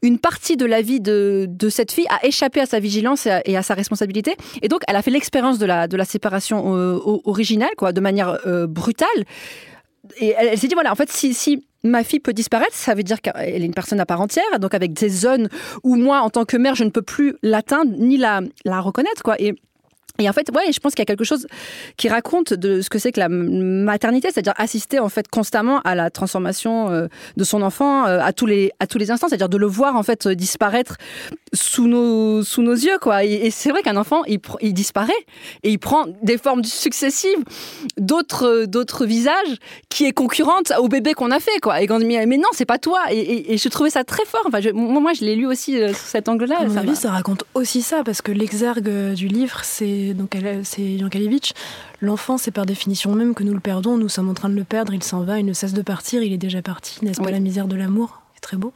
une 0.03 0.19
partie 0.19 0.57
de 0.57 0.65
la 0.65 0.81
vie 0.83 1.01
de, 1.01 1.47
de 1.49 1.69
cette 1.69 1.93
fille 1.93 2.07
a 2.09 2.25
échappé 2.25 2.61
à 2.61 2.67
sa 2.67 2.79
vigilance 2.79 3.27
et 3.27 3.31
à, 3.31 3.49
et 3.49 3.57
à 3.57 3.63
sa 3.63 3.75
responsabilité. 3.75 4.37
Et 4.63 4.69
donc, 4.69 4.83
elle 4.87 4.97
a 4.97 5.03
fait 5.03 5.11
l'expérience 5.11 5.59
de 5.59 5.67
la, 5.67 5.89
de 5.89 5.97
la 5.97 6.05
séparation 6.05 6.77
euh, 6.77 6.99
originale, 7.25 7.71
quoi, 7.77 7.93
de 7.93 8.01
manière 8.01 8.39
euh, 8.47 8.67
brutale 8.67 9.09
et 10.17 10.35
elle, 10.37 10.59
s'est 10.59 10.69
dit 10.69 10.75
voilà 10.75 10.93
en 10.93 10.95
fait 10.95 11.11
si, 11.11 11.35
si 11.35 11.65
ma 11.85 12.05
fille 12.05 12.21
peut 12.21 12.33
disparaître, 12.33 12.75
ça 12.75 12.95
veut 12.95 13.03
dire 13.03 13.21
qu'elle 13.21 13.63
est 13.63 13.67
une 13.67 13.75
personne 13.75 14.01
à 14.01 14.07
part 14.07 14.21
entière, 14.21 14.59
donc 14.61 14.75
avec 14.75 14.93
des 14.93 15.09
zones 15.09 15.49
où 15.85 15.97
moi, 15.97 16.21
en 16.21 16.31
tant 16.31 16.45
que 16.45 16.57
mère, 16.57 16.75
je 16.75 16.85
ne 16.85 16.91
peux 16.91 17.03
plus 17.03 17.37
l'atteindre 17.43 17.93
ni 17.97 18.17
la, 18.17 18.41
la 18.65 18.81
reconnaître, 18.81 19.23
quoi. 19.23 19.41
Et 19.41 19.55
et 20.21 20.29
en 20.29 20.33
fait, 20.33 20.49
ouais, 20.53 20.73
je 20.73 20.81
pense 20.81 20.95
qu'il 20.95 21.01
y 21.01 21.03
a 21.03 21.07
quelque 21.07 21.25
chose 21.25 21.47
qui 21.97 22.09
raconte 22.09 22.53
de 22.53 22.81
ce 22.81 22.91
que 22.91 22.99
c'est 22.99 23.13
que 23.13 23.21
la 23.21 23.29
maternité, 23.29 24.31
c'est-à-dire 24.33 24.55
assister 24.57 24.99
en 24.99 25.09
fait 25.09 25.29
constamment 25.29 25.81
à 25.83 25.95
la 25.95 26.11
transformation 26.11 26.91
euh, 26.91 27.07
de 27.37 27.45
son 27.45 27.63
enfant 27.63 28.05
euh, 28.07 28.19
à 28.21 28.33
tous 28.33 28.47
les 28.47 28.73
à 28.81 28.89
tous 28.89 28.99
les 28.99 29.13
instants, 29.13 29.29
c'est-à-dire 29.29 29.49
de 29.49 29.57
le 29.57 29.67
voir 29.67 29.95
en 29.95 30.03
fait 30.03 30.27
disparaître 30.27 30.97
sous 31.53 31.87
nos 31.87 32.43
sous 32.43 32.63
nos 32.63 32.73
yeux 32.75 32.99
quoi. 33.01 33.23
Et, 33.23 33.51
c'est 33.53 33.71
vrai 33.71 33.83
qu'un 33.83 33.97
enfant 33.97 34.25
il, 34.25 34.41
il 34.61 34.75
disparaît 34.75 35.13
et 35.63 35.71
il 35.71 35.79
prend 35.79 36.07
des 36.23 36.37
formes 36.37 36.65
successives 36.65 37.39
d'autres 37.97 38.65
d'autres 38.67 39.07
visages 39.07 39.57
qui 39.89 40.05
est 40.05 40.13
concurrente 40.13 40.73
au 40.79 40.89
bébé 40.89 41.15
qu'on 41.15 41.31
a 41.31 41.39
fait 41.39 41.61
quoi. 41.63 41.81
Et 41.81 41.87
quand 41.87 42.01
mais 42.01 42.27
non 42.27 42.49
c'est 42.53 42.67
pas 42.67 42.79
toi. 42.79 43.01
Et, 43.11 43.19
et, 43.19 43.53
et, 43.53 43.57
je 43.57 43.69
trouvais 43.69 43.91
ça 43.91 44.03
très 44.03 44.25
fort. 44.25 44.43
Enfin, 44.47 44.61
je, 44.61 44.71
moi 44.71 45.13
je 45.13 45.25
l'ai 45.25 45.37
lu 45.37 45.47
aussi 45.47 45.81
euh, 45.81 45.93
sous 45.93 46.07
cet 46.07 46.29
angle-là. 46.29 46.59
À 46.59 46.65
mon 46.65 46.77
avis, 46.77 46.97
ça 46.97 47.13
raconte 47.13 47.45
aussi 47.55 47.83
ça 47.83 48.03
parce 48.05 48.21
que 48.21 48.33
l'exergue 48.33 49.15
du 49.15 49.29
livre 49.29 49.61
c'est 49.63 50.08
donc 50.15 50.37
c'est 50.65 50.83
Yankalevitch. 50.83 51.53
L'enfant, 52.01 52.39
c'est 52.39 52.51
par 52.51 52.67
définition 52.67 53.15
même 53.15 53.35
que 53.35 53.43
nous 53.43 53.55
le 53.55 53.61
perdons. 53.61 53.97
Nous 53.97 54.09
sommes 54.09 54.29
en 54.29 54.35
train 54.35 54.49
de 54.49 54.55
le 54.55 54.65
perdre. 54.65 54.95
Il 54.95 55.03
s'en 55.03 55.23
va, 55.23 55.39
il 55.39 55.47
ne 55.47 55.53
cesse 55.53 55.73
de 55.73 55.83
partir. 55.83 56.23
Il 56.23 56.33
est 56.33 56.39
déjà 56.39 56.63
parti. 56.63 57.05
N'est-ce 57.05 57.21
oui. 57.21 57.27
pas 57.27 57.33
la 57.33 57.41
misère 57.41 57.67
de 57.67 57.77
l'amour 57.77 58.23
très 58.41 58.57
beau. 58.57 58.73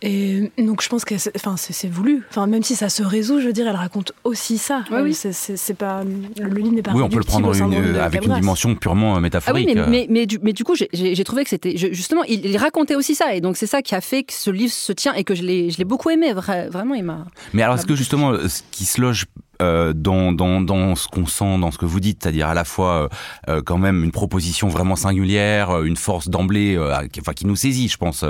Et 0.00 0.50
donc 0.58 0.82
je 0.82 0.88
pense 0.88 1.04
que 1.04 1.18
c'est, 1.18 1.34
enfin, 1.36 1.56
c'est, 1.56 1.88
voulu. 1.88 2.24
Enfin, 2.30 2.46
même 2.46 2.62
si 2.62 2.74
ça 2.74 2.88
se 2.88 3.02
résout, 3.02 3.40
je 3.40 3.46
veux 3.46 3.52
dire, 3.52 3.68
elle 3.68 3.76
raconte 3.76 4.12
aussi 4.24 4.58
ça. 4.58 4.84
Oui, 4.90 5.00
oui. 5.02 5.14
C'est, 5.14 5.74
pas 5.74 6.02
le 6.04 6.48
livre 6.48 6.74
n'est 6.74 6.82
pas. 6.82 6.92
Oui, 6.92 7.02
on 7.02 7.08
peut 7.08 7.18
le 7.18 7.24
prendre 7.24 7.54
une, 7.54 7.74
euh, 7.74 8.02
avec 8.02 8.24
une 8.24 8.34
dimension 8.34 8.74
purement 8.74 9.20
métaphorique. 9.20 9.68
Ah 9.68 9.72
oui, 9.72 9.80
mais, 9.80 9.86
mais, 9.88 10.06
mais, 10.08 10.26
du, 10.26 10.38
mais, 10.42 10.52
du, 10.52 10.64
coup, 10.64 10.74
j'ai, 10.74 11.24
trouvé 11.24 11.44
que 11.44 11.50
c'était 11.50 11.76
justement, 11.76 12.22
il, 12.24 12.44
il, 12.46 12.56
racontait 12.56 12.94
aussi 12.94 13.14
ça, 13.14 13.34
et 13.34 13.40
donc 13.40 13.56
c'est 13.56 13.66
ça 13.66 13.82
qui 13.82 13.94
a 13.94 14.00
fait 14.00 14.22
que 14.22 14.32
ce 14.32 14.50
livre 14.50 14.72
se 14.72 14.92
tient 14.92 15.14
et 15.14 15.24
que 15.24 15.34
je 15.34 15.42
l'ai, 15.42 15.70
je 15.70 15.78
l'ai 15.78 15.84
beaucoup 15.84 16.10
aimé. 16.10 16.32
Vraiment, 16.32 16.94
il 16.94 17.04
m'a. 17.04 17.26
Mais 17.52 17.62
alors, 17.62 17.76
est-ce 17.76 17.86
que 17.86 17.96
justement, 17.96 18.34
ce 18.48 18.62
qui 18.70 18.84
se 18.84 19.00
loge 19.00 19.26
euh, 19.62 19.92
dans, 19.94 20.96
ce 20.96 21.08
qu'on 21.08 21.26
sent, 21.26 21.58
dans 21.58 21.70
ce 21.70 21.78
que 21.78 21.86
vous 21.86 22.00
dites, 22.00 22.22
c'est-à-dire 22.22 22.48
à 22.48 22.54
la 22.54 22.64
fois 22.64 23.08
euh, 23.48 23.62
quand 23.64 23.78
même 23.78 24.02
une 24.02 24.10
proposition 24.10 24.68
vraiment 24.68 24.96
singulière, 24.96 25.82
une 25.82 25.96
force 25.96 26.28
d'emblée, 26.28 26.76
euh, 26.76 27.06
qui, 27.08 27.20
enfin, 27.20 27.32
qui 27.32 27.46
nous 27.46 27.56
saisit, 27.56 27.88
je 27.88 27.96
pense, 27.96 28.24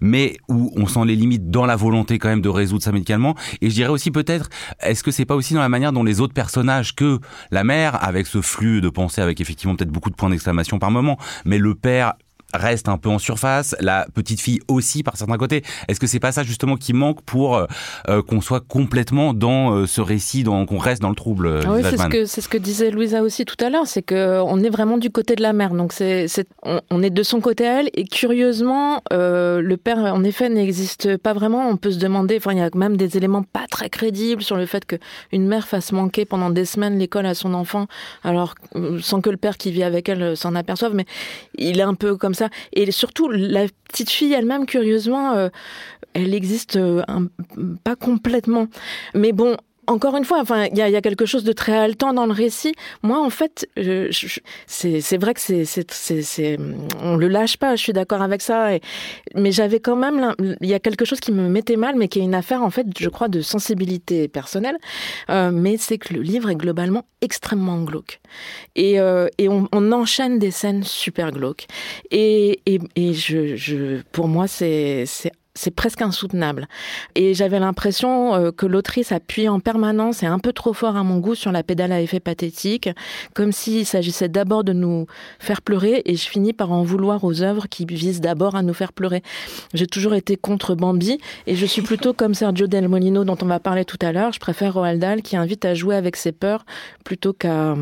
mais 0.00 0.36
où 0.48 0.72
on 0.76 0.86
sent 0.86 1.04
les 1.04 1.16
limites 1.16 1.50
dans 1.50 1.66
la 1.66 1.76
volonté 1.76 2.18
quand 2.18 2.28
même 2.28 2.40
de 2.40 2.48
résoudre 2.48 2.82
ça 2.82 2.92
médicalement. 2.92 3.34
Et 3.60 3.70
je 3.70 3.74
dirais 3.74 3.90
aussi 3.90 4.10
peut-être, 4.10 4.48
est-ce 4.80 5.02
que 5.02 5.10
c'est 5.10 5.24
pas 5.24 5.34
aussi 5.34 5.54
dans 5.54 5.60
la 5.60 5.68
manière 5.68 5.92
dont 5.92 6.04
les 6.04 6.20
autres 6.20 6.34
personnages 6.34 6.94
que 6.94 7.18
la 7.50 7.64
mère, 7.64 8.02
avec 8.02 8.26
ce 8.26 8.40
flux 8.40 8.80
de 8.80 8.88
pensée, 8.88 9.20
avec 9.20 9.40
effectivement 9.40 9.74
peut-être 9.74 9.90
beaucoup 9.90 10.10
de 10.10 10.16
points 10.16 10.30
d'exclamation 10.30 10.78
par 10.78 10.90
moment, 10.90 11.18
mais 11.44 11.58
le 11.58 11.74
père 11.74 12.14
reste 12.56 12.88
un 12.88 12.98
peu 12.98 13.08
en 13.08 13.18
surface, 13.18 13.74
la 13.80 14.06
petite 14.14 14.40
fille 14.40 14.60
aussi 14.68 15.02
par 15.02 15.16
certains 15.16 15.38
côtés. 15.38 15.62
Est-ce 15.88 16.00
que 16.00 16.06
c'est 16.06 16.20
pas 16.20 16.32
ça 16.32 16.42
justement 16.42 16.76
qui 16.76 16.92
manque 16.92 17.22
pour 17.22 17.56
euh, 17.56 18.22
qu'on 18.22 18.40
soit 18.40 18.60
complètement 18.60 19.34
dans 19.34 19.72
euh, 19.72 19.86
ce 19.86 20.00
récit, 20.00 20.44
qu'on 20.44 20.78
reste 20.78 21.02
dans 21.02 21.08
le 21.08 21.14
trouble 21.14 21.46
euh, 21.46 21.62
ah 21.64 21.72
Oui, 21.72 21.82
c'est 21.82 21.96
ce 21.96 22.08
que 22.08 22.24
c'est 22.24 22.40
ce 22.40 22.48
que 22.48 22.58
disait 22.58 22.90
Louisa 22.90 23.22
aussi 23.22 23.44
tout 23.44 23.56
à 23.64 23.70
l'heure, 23.70 23.86
c'est 23.86 24.02
que 24.02 24.40
on 24.44 24.62
est 24.62 24.70
vraiment 24.70 24.98
du 24.98 25.10
côté 25.10 25.34
de 25.34 25.42
la 25.42 25.52
mère, 25.52 25.74
donc 25.74 25.92
c'est 25.92 26.26
on, 26.62 26.80
on, 26.90 27.02
est 27.02 27.10
de 27.10 27.22
son 27.22 27.40
côté 27.40 27.66
à 27.66 27.80
elle 27.80 27.90
et 27.94 28.04
curieusement 28.04 29.02
euh, 29.12 29.60
le 29.60 29.76
père 29.76 29.98
en 29.98 30.24
effet 30.24 30.48
n'existe 30.48 31.16
pas 31.16 31.32
vraiment. 31.32 31.68
On 31.68 31.76
peut 31.76 31.90
se 31.90 31.98
demander, 31.98 32.36
enfin 32.36 32.52
il 32.52 32.58
y 32.58 32.62
a 32.62 32.70
même 32.74 32.96
des 32.96 33.16
éléments 33.16 33.42
pas 33.42 33.66
très 33.70 33.90
crédibles 33.90 34.42
sur 34.42 34.56
le 34.56 34.66
fait 34.66 34.84
que 34.84 34.96
une 35.32 35.46
mère 35.46 35.66
fasse 35.66 35.92
manquer 35.92 36.24
pendant 36.24 36.50
des 36.50 36.64
semaines 36.64 36.98
l'école 36.98 37.26
à 37.26 37.34
son 37.34 37.54
enfant, 37.54 37.86
alors 38.22 38.54
sans 39.00 39.20
que 39.20 39.30
le 39.30 39.36
père 39.36 39.56
qui 39.56 39.70
vit 39.70 39.82
avec 39.82 40.08
elle 40.08 40.36
s'en 40.36 40.54
aperçoive, 40.54 40.94
mais 40.94 41.06
il 41.56 41.78
est 41.78 41.82
un 41.82 41.94
peu 41.94 42.16
comme 42.16 42.34
ça. 42.34 42.45
Et 42.72 42.90
surtout, 42.90 43.28
la 43.28 43.66
petite 43.88 44.10
fille 44.10 44.32
elle-même, 44.32 44.66
curieusement, 44.66 45.32
euh, 45.34 45.48
elle 46.14 46.34
existe 46.34 46.76
euh, 46.76 47.02
pas 47.84 47.96
complètement. 47.96 48.68
Mais 49.14 49.32
bon, 49.32 49.56
encore 49.86 50.16
une 50.16 50.24
fois, 50.24 50.40
enfin, 50.40 50.66
il 50.66 50.76
y 50.76 50.82
a, 50.82 51.00
quelque 51.00 51.26
chose 51.26 51.44
de 51.44 51.52
très 51.52 51.76
haletant 51.76 52.12
dans 52.12 52.26
le 52.26 52.32
récit. 52.32 52.74
Moi, 53.02 53.18
en 53.18 53.30
fait, 53.30 53.68
c'est 54.66 55.16
vrai 55.18 55.34
que 55.34 55.40
c'est, 55.40 56.58
on 57.00 57.16
le 57.16 57.28
lâche 57.28 57.56
pas. 57.56 57.76
Je 57.76 57.82
suis 57.82 57.92
d'accord 57.92 58.22
avec 58.22 58.42
ça. 58.42 58.70
mais 59.34 59.52
j'avais 59.52 59.80
quand 59.80 59.96
même, 59.96 60.34
il 60.60 60.68
y 60.68 60.74
a 60.74 60.80
quelque 60.80 61.04
chose 61.04 61.20
qui 61.20 61.32
me 61.32 61.48
mettait 61.48 61.76
mal, 61.76 61.96
mais 61.96 62.08
qui 62.08 62.18
est 62.18 62.22
une 62.22 62.34
affaire, 62.34 62.62
en 62.62 62.70
fait, 62.70 62.86
je 62.98 63.08
crois, 63.08 63.28
de 63.28 63.40
sensibilité 63.40 64.28
personnelle. 64.28 64.76
Euh, 65.30 65.50
mais 65.52 65.76
c'est 65.76 65.98
que 65.98 66.14
le 66.14 66.22
livre 66.22 66.50
est 66.50 66.56
globalement 66.56 67.04
extrêmement 67.20 67.82
glauque. 67.82 68.20
Et, 68.74 69.00
euh, 69.00 69.28
et 69.38 69.48
on, 69.48 69.68
on, 69.72 69.92
enchaîne 69.92 70.38
des 70.38 70.50
scènes 70.50 70.82
super 70.82 71.30
glauques. 71.30 71.66
Et, 72.10 72.60
et, 72.66 72.80
et 72.96 73.14
je, 73.14 73.56
je, 73.56 74.02
pour 74.12 74.28
moi, 74.28 74.46
c'est 74.46 75.04
presque 75.74 76.02
insoutenable. 76.02 76.68
Et 77.14 77.34
j'avais 77.34 77.58
l'impression 77.58 78.34
euh, 78.34 78.50
que 78.52 78.66
l'autrice 78.66 79.12
appuie 79.12 79.48
en 79.48 79.60
permanence 79.60 80.22
et 80.22 80.26
un 80.26 80.38
peu 80.38 80.52
trop 80.52 80.72
fort 80.72 80.96
à 80.96 81.02
mon 81.02 81.18
goût 81.18 81.34
sur 81.34 81.52
la 81.52 81.62
pédale 81.62 81.92
à 81.92 82.00
effet 82.00 82.20
pathétique, 82.20 82.88
comme 83.34 83.52
s'il 83.52 83.86
s'agissait 83.86 84.28
d'abord 84.28 84.64
de 84.64 84.72
nous 84.72 85.06
faire 85.38 85.62
pleurer 85.62 86.02
et 86.04 86.16
je 86.16 86.28
finis 86.28 86.52
par 86.52 86.72
en 86.72 86.82
vouloir 86.82 87.24
aux 87.24 87.42
œuvres 87.42 87.66
qui 87.68 87.86
visent 87.86 88.20
d'abord 88.20 88.54
à 88.54 88.62
nous 88.62 88.74
faire 88.74 88.92
pleurer. 88.92 89.22
J'ai 89.74 89.86
toujours 89.86 90.14
été 90.14 90.36
contre 90.36 90.74
Bambi 90.74 91.18
et 91.46 91.56
je 91.56 91.66
suis 91.66 91.82
plutôt 91.82 92.12
comme 92.12 92.34
Sergio 92.34 92.66
Del 92.66 92.88
Molino 92.88 93.24
dont 93.24 93.38
on 93.42 93.46
va 93.46 93.60
parler 93.60 93.84
tout 93.84 93.98
à 94.00 94.12
l'heure. 94.12 94.32
Je 94.32 94.40
préfère 94.40 94.74
Roald 94.74 95.00
Dahl 95.00 95.22
qui 95.22 95.36
invite 95.36 95.64
à 95.64 95.74
jouer 95.74 95.96
avec 95.96 96.16
ses 96.16 96.32
peurs 96.32 96.64
plutôt 97.04 97.32
qu'à 97.32 97.74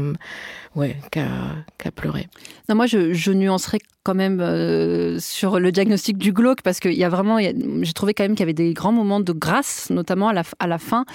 ouais, 0.75 0.97
qu'à 1.11 1.90
pleurer. 1.95 2.28
Non, 2.69 2.75
moi, 2.75 2.87
je, 2.87 3.12
je 3.12 3.33
nuancerais 3.33 3.78
quand 4.04 4.14
même 4.14 4.40
euh, 4.40 5.18
sur 5.18 5.58
le 5.58 5.73
diagnostic 5.73 6.18
du 6.18 6.32
glauque 6.32 6.61
parce 6.62 6.78
qu'il 6.78 6.92
y 6.92 7.04
a 7.04 7.08
vraiment, 7.08 7.38
j'ai 7.38 7.92
trouvé 7.94 8.12
quand 8.12 8.23
même 8.25 8.32
qu'il 8.32 8.40
y 8.40 8.44
avait 8.44 8.52
des 8.52 8.75
grands 8.75 8.92
moments 8.92 9.18
de 9.18 9.32
grâce, 9.32 9.88
notamment 9.88 10.28
à 10.28 10.34
la, 10.34 10.42
à 10.58 10.66
la 10.66 10.78
fin. 10.78 11.06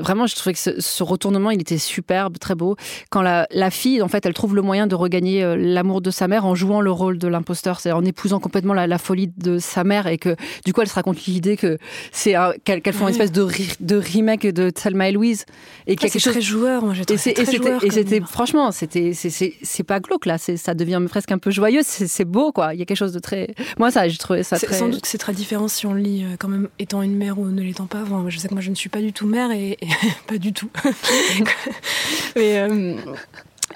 Vraiment, 0.00 0.26
je 0.26 0.34
trouvais 0.34 0.54
que 0.54 0.80
ce, 0.80 1.02
retournement, 1.02 1.50
il 1.50 1.60
était 1.60 1.76
superbe, 1.76 2.38
très 2.38 2.54
beau. 2.54 2.76
Quand 3.10 3.20
la, 3.20 3.46
la, 3.50 3.70
fille, 3.70 4.00
en 4.00 4.08
fait, 4.08 4.24
elle 4.24 4.32
trouve 4.32 4.56
le 4.56 4.62
moyen 4.62 4.86
de 4.86 4.94
regagner 4.94 5.44
euh, 5.44 5.54
l'amour 5.56 6.00
de 6.00 6.10
sa 6.10 6.28
mère 6.28 6.46
en 6.46 6.54
jouant 6.54 6.80
le 6.80 6.90
rôle 6.90 7.18
de 7.18 7.28
l'imposteur, 7.28 7.78
c'est 7.78 7.92
en 7.92 8.04
épousant 8.04 8.40
complètement 8.40 8.74
la, 8.74 8.86
la, 8.86 8.98
folie 8.98 9.30
de 9.36 9.58
sa 9.58 9.84
mère 9.84 10.06
et 10.06 10.16
que 10.16 10.34
du 10.64 10.72
coup, 10.72 10.80
elle 10.80 10.88
se 10.88 10.94
raconte 10.94 11.26
l'idée 11.26 11.58
que 11.58 11.76
c'est 12.10 12.34
qu'elles 12.64 12.82
font 12.92 13.06
une 13.06 13.12
espèce 13.12 13.32
de, 13.32 13.46
de 13.80 13.96
remake 13.96 14.46
de 14.46 14.70
Thelma 14.70 15.10
et 15.10 15.12
Louise 15.12 15.44
et 15.86 15.94
qu'il 15.94 16.08
y 16.08 16.10
a 16.10 16.12
quelque 16.12 16.22
chose 16.22 16.32
très 16.32 16.40
joueur. 16.40 16.82
Moi, 16.84 16.94
et 17.08 17.90
c'était 17.90 18.20
franchement, 18.20 18.72
c'était 18.72 19.12
c'est 19.12 19.82
pas 19.84 20.00
glauque 20.00 20.26
là, 20.26 20.38
ça 20.38 20.74
devient 20.74 21.02
presque 21.08 21.32
un 21.32 21.38
peu 21.38 21.50
joyeux 21.50 21.82
c'est 22.06 22.24
beau, 22.24 22.52
quoi. 22.52 22.74
Il 22.74 22.80
y 22.80 22.82
a 22.82 22.86
quelque 22.86 22.96
chose 22.96 23.12
de 23.12 23.18
très. 23.18 23.54
Moi, 23.78 23.90
ça, 23.90 24.08
j'ai 24.08 24.18
trouvé 24.18 24.42
ça 24.42 24.58
très. 24.58 24.76
Sans 24.76 24.88
doute 24.88 25.02
que 25.02 25.08
c'est 25.08 25.18
très 25.18 25.32
différent 25.32 25.68
si 25.68 25.86
on 25.86 25.94
le 25.94 26.00
lit 26.00 26.24
euh, 26.24 26.36
quand 26.38 26.48
même 26.48 26.68
étant 26.78 27.02
une 27.02 27.16
mère 27.16 27.38
ou 27.38 27.46
ne 27.46 27.62
l'étant 27.62 27.86
pas. 27.86 28.04
je 28.28 28.38
sais 28.38 28.48
que 28.48 28.54
moi, 28.54 28.62
je 28.62 28.70
ne 28.70 28.74
suis 28.74 28.88
pas 28.88 29.00
du 29.00 29.12
tout 29.12 29.26
mère 29.26 29.50
et, 29.50 29.78
pas 30.26 30.38
du 30.38 30.52
tout. 30.52 30.70
mais, 32.36 32.58
euh, 32.58 32.94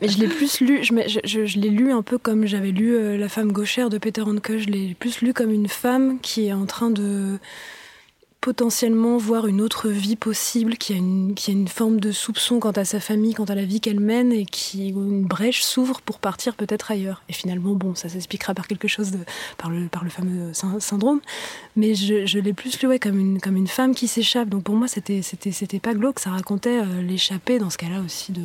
mais, 0.00 0.08
je 0.08 0.18
l'ai 0.18 0.28
plus 0.28 0.60
lu. 0.60 0.82
Je, 0.82 1.20
je, 1.24 1.46
je, 1.46 1.58
l'ai 1.58 1.70
lu 1.70 1.92
un 1.92 2.02
peu 2.02 2.18
comme 2.18 2.46
j'avais 2.46 2.70
lu 2.70 2.94
euh, 2.94 3.16
La 3.16 3.28
femme 3.28 3.52
gauchère 3.52 3.90
de 3.90 3.98
Peter 3.98 4.22
Handke. 4.22 4.58
Je 4.58 4.68
l'ai 4.68 4.94
plus 4.94 5.20
lu 5.22 5.32
comme 5.32 5.50
une 5.50 5.68
femme 5.68 6.18
qui 6.20 6.46
est 6.46 6.52
en 6.52 6.66
train 6.66 6.90
de 6.90 7.38
potentiellement 8.42 9.18
voir 9.18 9.46
une 9.46 9.60
autre 9.60 9.88
vie 9.88 10.16
possible, 10.16 10.76
qui 10.76 10.92
a 10.92 10.96
une, 10.96 11.34
qui 11.34 11.52
a 11.52 11.54
une 11.54 11.68
forme 11.68 12.00
de 12.00 12.10
soupçon 12.10 12.58
quant 12.58 12.72
à 12.72 12.84
sa 12.84 12.98
famille, 12.98 13.34
quant 13.34 13.44
à 13.44 13.54
la 13.54 13.64
vie 13.64 13.80
qu'elle 13.80 14.00
mène, 14.00 14.32
et 14.32 14.44
qui 14.44 14.88
une 14.88 15.24
brèche 15.24 15.62
s'ouvre 15.62 16.02
pour 16.02 16.18
partir 16.18 16.56
peut-être 16.56 16.90
ailleurs. 16.90 17.22
Et 17.28 17.32
finalement, 17.32 17.74
bon, 17.74 17.94
ça 17.94 18.08
s'expliquera 18.08 18.52
par 18.52 18.66
quelque 18.66 18.88
chose 18.88 19.12
de, 19.12 19.20
par 19.58 19.70
le, 19.70 19.86
par 19.86 20.02
le 20.02 20.10
fameux 20.10 20.52
syndrome. 20.80 21.20
Mais 21.76 21.94
je, 21.94 22.26
je 22.26 22.40
l'ai 22.40 22.52
plus 22.52 22.82
lu 22.82 22.98
comme 22.98 23.18
une, 23.18 23.40
comme 23.40 23.56
une 23.56 23.68
femme 23.68 23.94
qui 23.94 24.08
s'échappe. 24.08 24.48
Donc 24.48 24.64
pour 24.64 24.74
moi, 24.74 24.88
c'était, 24.88 25.22
pas 25.80 25.94
glauque. 25.94 26.18
Ça 26.18 26.30
racontait 26.30 26.80
euh, 26.80 27.00
l'échappée 27.00 27.60
dans 27.60 27.70
ce 27.70 27.78
cas-là 27.78 28.00
aussi 28.04 28.32
de, 28.32 28.42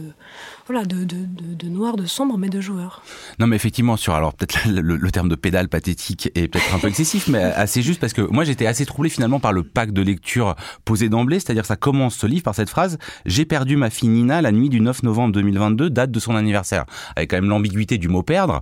voilà, 0.68 0.86
de, 0.86 1.06
de, 1.06 1.25
de, 1.25 1.68
noir, 1.70 1.98
de 1.98 2.06
sombre, 2.06 2.38
mais 2.38 2.50
de 2.50 2.62
joueur. 2.62 3.01
Non, 3.39 3.48
mais 3.48 3.56
effectivement, 3.56 3.98
sur 3.98 4.13
alors 4.13 4.36
peut-être 4.36 4.68
le, 4.68 5.12
terme 5.12 5.30
de 5.30 5.36
pédale 5.36 5.70
pathétique 5.70 6.30
est 6.36 6.48
peut-être 6.48 6.75
un 6.75 6.80
peu 6.80 6.88
excessif, 6.88 7.27
mais 7.30 7.42
assez 7.42 7.82
juste 7.82 8.00
parce 8.00 8.13
que 8.13 8.22
moi 8.22 8.44
j'étais 8.44 8.68
assez 8.68 8.86
troublé 8.86 9.10
finalement 9.10 9.39
par 9.39 9.54
le 9.54 9.63
de 9.91 10.01
lecture 10.01 10.56
posé 10.86 11.10
d'emblée, 11.10 11.39
c'est-à-dire 11.39 11.65
ça 11.65 11.75
commence 11.75 12.15
ce 12.15 12.27
livre 12.27 12.44
par 12.44 12.56
cette 12.56 12.70
phrase 12.70 12.98
J'ai 13.25 13.46
perdu 13.46 13.77
ma 13.77 13.89
fille 13.89 14.10
Nina 14.10 14.41
la 14.41 14.51
nuit 14.51 14.70
du 14.70 14.82
9 14.82 15.03
novembre 15.03 15.34
2022, 15.34 15.89
date 15.89 16.12
de 16.12 16.20
son 16.20 16.36
anniversaire, 16.36 16.86
avec 17.15 17.29
quand 17.29 17.38
même 17.38 17.50
l'ambiguïté 17.50 17.98
du 17.98 18.08
mot 18.08 18.24
perdre. 18.24 18.62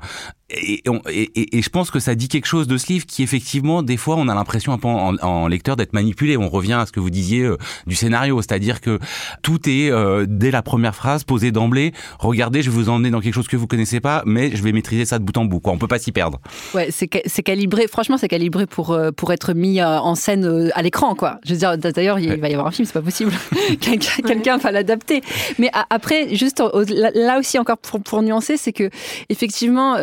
Et, 0.51 0.83
et, 1.09 1.57
et, 1.57 1.61
je 1.63 1.69
pense 1.69 1.89
que 1.89 1.97
ça 1.97 2.13
dit 2.13 2.27
quelque 2.27 2.45
chose 2.45 2.67
de 2.67 2.77
ce 2.77 2.93
livre 2.93 3.07
qui 3.07 3.23
effectivement 3.23 3.81
des 3.81 3.97
fois 3.97 4.15
on 4.15 4.27
a 4.27 4.35
l'impression 4.35 4.73
en, 4.73 5.17
en, 5.17 5.47
lecteur 5.47 5.75
d'être 5.75 5.93
manipulé. 5.93 6.37
On 6.37 6.49
revient 6.49 6.73
à 6.73 6.85
ce 6.85 6.91
que 6.91 6.99
vous 6.99 7.09
disiez 7.09 7.41
euh, 7.41 7.57
du 7.87 7.95
scénario, 7.95 8.39
c'est-à-dire 8.43 8.79
que 8.79 8.99
tout 9.41 9.67
est 9.67 9.89
euh, 9.89 10.27
dès 10.29 10.51
la 10.51 10.61
première 10.61 10.93
phrase 10.93 11.23
posé 11.23 11.51
d'emblée. 11.51 11.93
Regardez, 12.19 12.61
je 12.61 12.69
vais 12.69 12.75
vous 12.75 12.89
emmener 12.89 13.09
dans 13.09 13.21
quelque 13.21 13.33
chose 13.33 13.47
que 13.47 13.57
vous 13.57 13.65
connaissez 13.65 13.99
pas, 13.99 14.21
mais 14.27 14.55
je 14.55 14.61
vais 14.61 14.71
maîtriser 14.71 15.05
ça 15.05 15.17
de 15.17 15.23
bout 15.23 15.35
en 15.35 15.45
bout. 15.45 15.59
Quoi. 15.59 15.73
On 15.73 15.79
peut 15.79 15.87
pas 15.87 15.97
s'y 15.97 16.11
perdre. 16.11 16.39
Ouais, 16.75 16.89
c'est 16.91 17.07
calibré. 17.43 17.87
Franchement, 17.87 18.19
c'est 18.19 18.27
calibré 18.27 18.67
pour 18.67 18.91
euh, 18.91 19.09
pour 19.11 19.33
être 19.33 19.53
mis 19.53 19.81
en 19.81 20.13
scène 20.13 20.69
à 20.75 20.83
l'écran, 20.83 21.15
quoi. 21.15 21.39
Je 21.43 21.53
veux 21.53 21.59
dire, 21.59 21.75
d'ailleurs, 21.75 22.19
il 22.19 22.39
va 22.39 22.49
y 22.49 22.53
avoir 22.53 22.67
un 22.67 22.71
film, 22.71 22.85
c'est 22.85 22.93
pas 22.93 23.01
possible. 23.01 23.31
Quelqu'un 23.81 24.57
va 24.57 24.71
l'adapter. 24.71 25.21
Mais 25.57 25.71
après, 25.89 26.35
juste 26.35 26.61
là 26.61 27.39
aussi 27.39 27.57
encore 27.57 27.79
pour, 27.79 27.99
pour 27.99 28.21
nuancer, 28.21 28.57
c'est 28.57 28.73
que 28.73 28.91
effectivement 29.29 29.95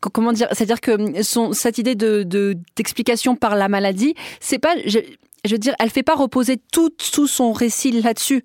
comment 0.00 0.32
dire 0.32 0.48
C'est-à-dire 0.52 0.80
que 0.80 1.22
son, 1.22 1.52
cette 1.52 1.78
idée 1.78 1.94
de 1.94 2.22
d'explication 2.76 3.36
par 3.36 3.56
la 3.56 3.68
maladie, 3.68 4.14
c'est 4.40 4.58
pas, 4.58 4.74
je, 4.86 4.98
veux 5.48 5.58
dire, 5.58 5.74
elle 5.78 5.90
fait 5.90 6.02
pas 6.02 6.14
reposer 6.14 6.58
tout, 6.72 6.90
tout 6.90 7.26
son 7.26 7.52
récit 7.52 8.00
là-dessus. 8.00 8.44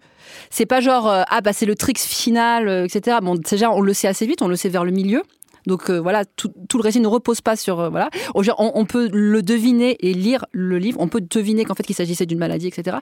C'est 0.49 0.65
pas 0.65 0.81
genre 0.81 1.09
euh, 1.09 1.23
ah 1.29 1.41
bah 1.41 1.53
c'est 1.53 1.65
le 1.65 1.75
trick 1.75 1.99
final, 1.99 2.67
euh, 2.67 2.85
etc. 2.85 3.17
Bon 3.21 3.35
déjà 3.35 3.71
on 3.71 3.81
le 3.81 3.93
sait 3.93 4.07
assez 4.07 4.25
vite, 4.25 4.41
on 4.41 4.47
le 4.47 4.55
sait 4.55 4.69
vers 4.69 4.83
le 4.83 4.91
milieu. 4.91 5.23
Donc 5.67 5.89
euh, 5.89 5.99
voilà, 5.99 6.23
tout, 6.25 6.49
le 6.73 6.81
récit 6.81 6.99
ne 6.99 7.07
repose 7.07 7.41
pas 7.41 7.55
sur 7.55 7.79
euh, 7.79 7.89
voilà. 7.89 8.09
On, 8.33 8.85
peut 8.85 9.09
le 9.11 9.41
deviner 9.41 9.97
et 9.99 10.13
lire 10.13 10.45
le 10.53 10.79
livre. 10.79 10.99
On 11.01 11.09
peut 11.09 11.21
deviner 11.21 11.65
qu'en 11.65 11.75
fait 11.75 11.83
qu'il 11.83 11.95
s'agissait 11.95 12.25
d'une 12.25 12.39
maladie, 12.39 12.67
etc. 12.67 12.97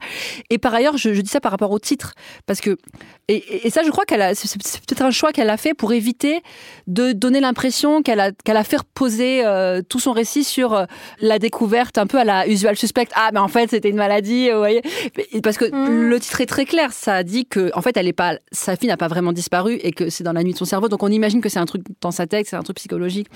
Et 0.50 0.58
par 0.58 0.74
ailleurs, 0.74 0.98
je, 0.98 1.10
dis 1.10 1.30
ça 1.30 1.40
par 1.40 1.52
rapport 1.52 1.72
au 1.72 1.80
titre 1.80 2.14
parce 2.48 2.62
que 2.62 2.78
et, 3.28 3.70
ça, 3.70 3.84
je 3.84 3.92
crois 3.92 4.06
qu'elle 4.06 4.22
a 4.22 4.34
c'est 4.34 4.60
peut-être 4.60 5.04
un 5.04 5.12
choix 5.12 5.32
qu'elle 5.32 5.50
a 5.50 5.58
fait 5.58 5.74
pour 5.74 5.94
éviter 5.94 6.42
de 6.88 7.12
donner 7.12 7.40
l'impression 7.40 8.02
qu'elle 8.02 8.20
a 8.20 8.32
qu'elle 8.32 8.58
a 8.58 8.64
fait 8.64 8.78
reposer 8.78 9.46
euh, 9.46 9.82
tout 9.88 10.00
son 10.00 10.12
récit 10.12 10.44
sur 10.44 10.86
la 11.20 11.40
découverte 11.40 11.98
un 12.00 12.08
peu 12.08 12.18
à 12.18 12.24
la 12.24 12.48
usual 12.48 12.76
suspect. 12.76 13.08
Ah, 13.16 13.30
mais 13.32 13.40
en 13.40 13.48
fait, 13.48 13.70
c'était 13.70 13.90
une 13.90 13.96
maladie, 13.98 14.50
vous 14.50 14.58
voyez. 14.58 14.82
Parce 15.44 15.58
que 15.58 15.66
mm. 15.66 16.10
le 16.10 16.20
titre 16.20 16.42
est 16.42 16.46
très 16.48 16.66
clair. 16.66 16.92
Ça 16.94 17.22
dit 17.24 17.46
que 17.46 17.70
en 17.76 17.82
fait, 17.82 17.96
elle 17.96 18.08
est 18.08 18.14
pas 18.14 18.40
sa 18.52 18.76
fille 18.76 18.90
n'a 18.90 18.98
pas 18.98 19.08
vraiment 19.08 19.34
disparu 19.34 19.76
et 19.84 19.92
que 19.92 20.10
c'est 20.10 20.24
dans 20.24 20.34
la 20.34 20.44
nuit 20.44 20.54
de 20.54 20.58
son 20.58 20.66
cerveau. 20.66 20.90
Donc 20.90 21.04
on 21.04 21.10
imagine 21.10 21.42
que 21.42 21.50
c'est 21.50 21.60
un 21.60 21.66
truc 21.66 21.84
dans 22.02 22.12
sa 22.12 22.26
tête 22.26 22.55
un 22.56 22.64
truc 22.64 22.78
psychologique. 22.78 23.28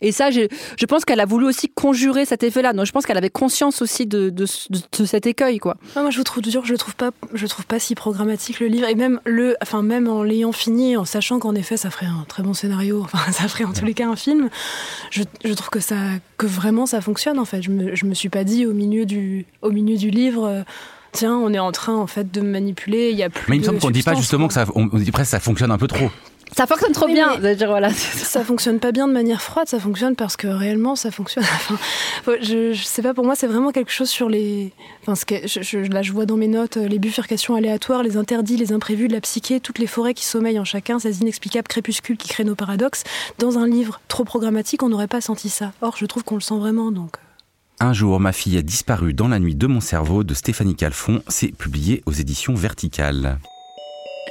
Et 0.00 0.12
ça, 0.12 0.30
je, 0.30 0.42
je 0.76 0.86
pense 0.86 1.04
qu'elle 1.04 1.20
a 1.20 1.26
voulu 1.26 1.46
aussi 1.46 1.68
conjurer 1.68 2.24
cet 2.24 2.42
effet-là. 2.42 2.72
Donc 2.72 2.86
je 2.86 2.92
pense 2.92 3.06
qu'elle 3.06 3.16
avait 3.16 3.30
conscience 3.30 3.82
aussi 3.82 4.06
de, 4.06 4.30
de, 4.30 4.46
cet 5.04 5.26
écueil, 5.26 5.58
quoi. 5.58 5.76
moi, 5.94 6.10
je 6.10 6.18
vous 6.18 6.24
trouve 6.24 6.42
dur, 6.42 6.64
je 6.64 6.72
le 6.72 6.78
trouve 6.78 6.96
pas, 6.96 7.10
je 7.32 7.46
trouve 7.46 7.66
pas 7.66 7.78
si 7.78 7.94
programmatique 7.94 8.60
le 8.60 8.66
livre. 8.66 8.88
Et 8.88 8.94
même 8.94 9.20
le, 9.24 9.56
enfin 9.62 9.82
même 9.82 10.08
en 10.08 10.22
l'ayant 10.22 10.52
fini, 10.52 10.96
en 10.96 11.04
sachant 11.04 11.38
qu'en 11.38 11.54
effet, 11.54 11.76
ça 11.76 11.90
ferait 11.90 12.06
un 12.06 12.24
très 12.28 12.42
bon 12.42 12.54
scénario. 12.54 13.06
Enfin, 13.08 13.32
ça 13.32 13.48
ferait 13.48 13.64
en 13.64 13.72
tous 13.72 13.86
les 13.86 13.94
cas 13.94 14.06
un 14.06 14.16
film. 14.16 14.50
Je, 15.10 15.22
je 15.44 15.52
trouve 15.54 15.70
que 15.70 15.80
ça, 15.80 15.96
que 16.36 16.46
vraiment 16.46 16.84
ça 16.84 17.00
fonctionne 17.00 17.38
en 17.38 17.44
fait. 17.44 17.62
Je 17.62 17.70
me, 17.70 17.94
je 17.94 18.04
me 18.04 18.12
suis 18.12 18.28
pas 18.28 18.44
dit 18.44 18.66
au 18.66 18.74
milieu 18.74 19.06
du, 19.06 19.46
au 19.62 19.70
milieu 19.70 19.96
du 19.96 20.10
livre. 20.10 20.44
Euh, 20.44 20.62
tiens, 21.12 21.36
on 21.36 21.52
est 21.54 21.58
en 21.58 21.72
train 21.72 21.94
en 21.94 22.06
fait 22.06 22.30
de 22.30 22.40
manipuler. 22.40 23.10
Il 23.10 23.16
y 23.16 23.22
a 23.22 23.30
plus. 23.30 23.44
Mais 23.48 23.56
il 23.56 23.60
me 23.60 23.64
semble 23.64 23.78
qu'on 23.78 23.90
dit 23.90 24.02
pas 24.02 24.14
justement 24.14 24.46
que 24.46 24.54
ça, 24.54 24.66
on 24.74 24.86
dit 24.86 25.10
presque 25.10 25.30
ça 25.30 25.40
fonctionne 25.40 25.70
un 25.70 25.78
peu 25.78 25.86
trop. 25.86 26.10
Ça 26.56 26.66
fonctionne 26.66 26.92
trop 26.92 27.06
bien. 27.06 27.38
Dire, 27.38 27.68
voilà, 27.68 27.90
ça 27.92 28.44
fonctionne 28.44 28.80
pas 28.80 28.92
bien 28.92 29.06
de 29.06 29.12
manière 29.12 29.42
froide, 29.42 29.68
ça 29.68 29.78
fonctionne 29.78 30.16
parce 30.16 30.36
que 30.36 30.46
réellement 30.46 30.96
ça 30.96 31.10
fonctionne. 31.10 31.44
je, 32.26 32.72
je 32.72 32.82
sais 32.82 33.02
pas, 33.02 33.14
pour 33.14 33.24
moi 33.24 33.34
c'est 33.34 33.46
vraiment 33.46 33.70
quelque 33.70 33.92
chose 33.92 34.08
sur 34.08 34.28
les. 34.28 34.72
Enfin, 35.02 35.14
ce 35.14 35.24
que, 35.24 35.46
je, 35.46 35.78
là 35.92 36.02
je 36.02 36.12
vois 36.12 36.26
dans 36.26 36.36
mes 36.36 36.48
notes 36.48 36.76
euh, 36.76 36.88
les 36.88 36.98
bifurcations 36.98 37.54
aléatoires, 37.54 38.02
les 38.02 38.16
interdits, 38.16 38.56
les 38.56 38.72
imprévus 38.72 39.08
de 39.08 39.12
la 39.12 39.20
psyché, 39.20 39.60
toutes 39.60 39.78
les 39.78 39.86
forêts 39.86 40.14
qui 40.14 40.24
sommeillent 40.24 40.58
en 40.58 40.64
chacun, 40.64 40.98
ces 40.98 41.20
inexplicables 41.20 41.68
crépuscules 41.68 42.16
qui 42.16 42.28
créent 42.28 42.44
nos 42.44 42.54
paradoxes. 42.54 43.04
Dans 43.38 43.58
un 43.58 43.66
livre 43.66 44.00
trop 44.08 44.24
programmatique, 44.24 44.82
on 44.82 44.88
n'aurait 44.88 45.08
pas 45.08 45.20
senti 45.20 45.48
ça. 45.48 45.72
Or, 45.80 45.96
je 45.96 46.06
trouve 46.06 46.24
qu'on 46.24 46.36
le 46.36 46.40
sent 46.40 46.58
vraiment 46.58 46.90
donc. 46.90 47.16
Euh. 47.16 47.28
Un 47.80 47.92
jour, 47.92 48.18
ma 48.18 48.32
fille 48.32 48.58
a 48.58 48.62
disparu 48.62 49.14
dans 49.14 49.28
la 49.28 49.38
nuit 49.38 49.54
de 49.54 49.66
mon 49.68 49.80
cerveau 49.80 50.24
de 50.24 50.34
Stéphanie 50.34 50.74
Calfon. 50.74 51.22
C'est 51.28 51.52
publié 51.52 52.02
aux 52.06 52.12
éditions 52.12 52.54
Verticales. 52.54 53.38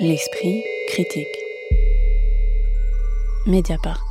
L'esprit 0.01 0.63
critique. 0.89 1.46
Mediapart. 3.47 4.06